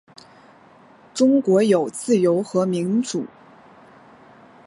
[1.13, 3.27] 中国有自由和民主